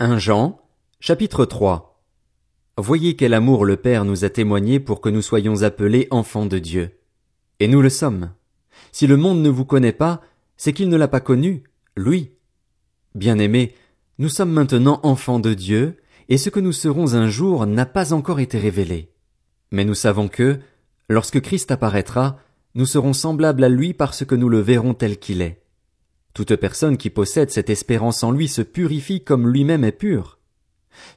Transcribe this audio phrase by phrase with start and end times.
[0.00, 0.60] 1 Jean,
[1.00, 2.00] chapitre 3
[2.76, 6.60] Voyez quel amour le Père nous a témoigné pour que nous soyons appelés enfants de
[6.60, 7.00] Dieu.
[7.58, 8.30] Et nous le sommes.
[8.92, 10.22] Si le monde ne vous connaît pas,
[10.56, 11.64] c'est qu'il ne l'a pas connu,
[11.96, 12.30] lui.
[13.16, 13.74] Bien-aimés,
[14.20, 15.96] nous sommes maintenant enfants de Dieu,
[16.28, 19.10] et ce que nous serons un jour n'a pas encore été révélé.
[19.72, 20.60] Mais nous savons que,
[21.08, 22.38] lorsque Christ apparaîtra,
[22.76, 25.60] nous serons semblables à lui parce que nous le verrons tel qu'il est.
[26.38, 30.38] Toute personne qui possède cette espérance en lui se purifie comme lui-même est pur.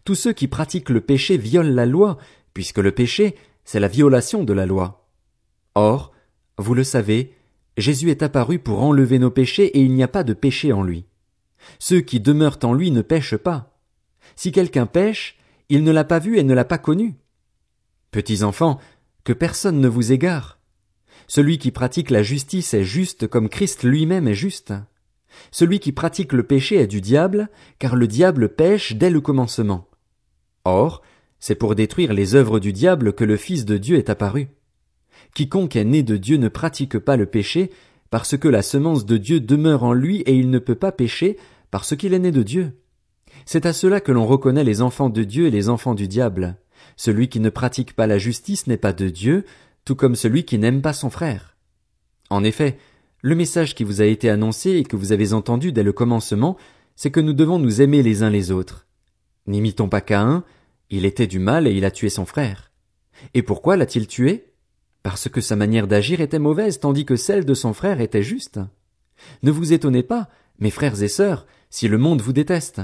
[0.04, 2.18] Tous ceux qui pratiquent le péché violent la loi,
[2.56, 5.08] puisque le péché, c'est la violation de la loi.
[5.76, 6.12] Or,
[6.58, 7.36] vous le savez,
[7.78, 10.82] Jésus est apparu pour enlever nos péchés et il n'y a pas de péché en
[10.82, 11.06] lui.
[11.78, 13.78] Ceux qui demeurent en lui ne pêchent pas.
[14.36, 15.38] Si quelqu'un pêche,
[15.70, 17.14] il ne l'a pas vu et ne l'a pas connu.
[18.10, 18.80] Petits enfants,
[19.24, 20.58] que personne ne vous égare.
[21.28, 24.74] Celui qui pratique la justice est juste comme Christ lui-même est juste.
[25.52, 27.50] Celui qui pratique le péché est du diable,
[27.80, 29.88] car le diable pêche dès le commencement.
[30.66, 31.02] Or,
[31.40, 34.50] c'est pour détruire les œuvres du diable que le Fils de Dieu est apparu.
[35.34, 37.72] Quiconque est né de Dieu ne pratique pas le péché,
[38.10, 41.38] parce que la semence de Dieu demeure en lui et il ne peut pas pécher
[41.72, 42.78] parce qu'il est né de Dieu.
[43.46, 46.58] C'est à cela que l'on reconnaît les enfants de Dieu et les enfants du diable.
[46.98, 49.46] Celui qui ne pratique pas la justice n'est pas de Dieu,
[49.86, 51.56] tout comme celui qui n'aime pas son frère.
[52.30, 52.78] En effet,
[53.22, 56.58] le message qui vous a été annoncé et que vous avez entendu dès le commencement,
[56.96, 58.88] c'est que nous devons nous aimer les uns les autres.
[59.48, 60.44] N'imitons pas Caïn,
[60.90, 62.72] il était du mal et il a tué son frère.
[63.34, 64.54] Et pourquoi l'a-t-il tué?
[65.04, 68.60] Parce que sa manière d'agir était mauvaise tandis que celle de son frère était juste.
[69.44, 70.30] Ne vous étonnez pas,
[70.60, 72.82] mes frères et sœurs, si le monde vous déteste.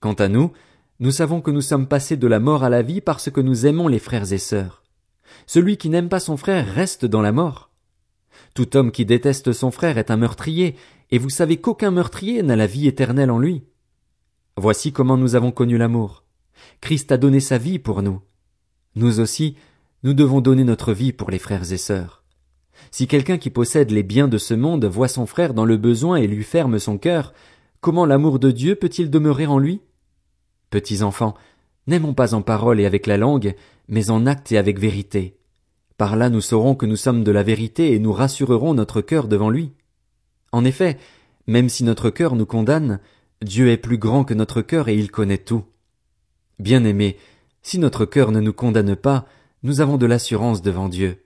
[0.00, 0.52] Quant à nous,
[0.98, 3.66] nous savons que nous sommes passés de la mort à la vie parce que nous
[3.66, 4.82] aimons les frères et sœurs.
[5.46, 7.69] Celui qui n'aime pas son frère reste dans la mort.
[8.54, 10.74] Tout homme qui déteste son frère est un meurtrier,
[11.10, 13.64] et vous savez qu'aucun meurtrier n'a la vie éternelle en lui.
[14.56, 16.24] Voici comment nous avons connu l'amour.
[16.80, 18.20] Christ a donné sa vie pour nous.
[18.96, 19.56] Nous aussi,
[20.02, 22.24] nous devons donner notre vie pour les frères et sœurs.
[22.90, 26.16] Si quelqu'un qui possède les biens de ce monde voit son frère dans le besoin
[26.16, 27.32] et lui ferme son cœur,
[27.80, 29.80] comment l'amour de Dieu peut-il demeurer en lui?
[30.70, 31.34] Petits enfants,
[31.86, 33.54] n'aimons pas en parole et avec la langue,
[33.88, 35.39] mais en acte et avec vérité.
[36.00, 39.28] Par là nous saurons que nous sommes de la vérité et nous rassurerons notre cœur
[39.28, 39.72] devant lui.
[40.50, 40.96] En effet,
[41.46, 43.00] même si notre cœur nous condamne,
[43.42, 45.62] Dieu est plus grand que notre cœur et il connaît tout.
[46.58, 47.18] Bien aimé,
[47.60, 49.26] si notre cœur ne nous condamne pas,
[49.62, 51.22] nous avons de l'assurance devant Dieu.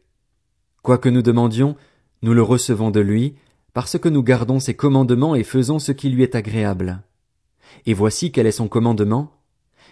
[0.82, 1.76] Quoi que nous demandions,
[2.22, 3.36] nous le recevons de lui,
[3.74, 7.04] parce que nous gardons ses commandements et faisons ce qui lui est agréable.
[7.86, 9.30] Et voici quel est son commandement.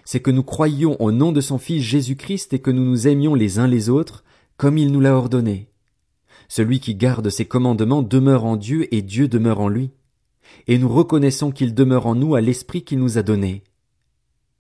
[0.04, 3.06] C'est que nous croyions au nom de son Fils Jésus Christ et que nous nous
[3.06, 4.24] aimions les uns les autres,
[4.62, 5.66] comme il nous l'a ordonné.
[6.46, 9.90] Celui qui garde ses commandements demeure en Dieu et Dieu demeure en lui.
[10.68, 13.64] Et nous reconnaissons qu'il demeure en nous à l'esprit qu'il nous a donné.